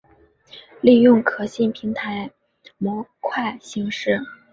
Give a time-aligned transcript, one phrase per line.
[0.81, 2.31] 利用可信平台
[2.79, 4.19] 模块形式。